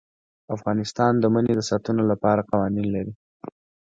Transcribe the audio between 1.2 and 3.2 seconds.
منی د ساتنې لپاره قوانین لري.